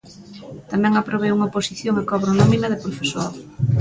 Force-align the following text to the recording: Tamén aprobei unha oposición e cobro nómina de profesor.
Tamén 0.71 0.93
aprobei 0.95 1.31
unha 1.31 1.49
oposición 1.49 1.93
e 2.01 2.07
cobro 2.11 2.31
nómina 2.39 2.67
de 2.69 2.81
profesor. 2.85 3.31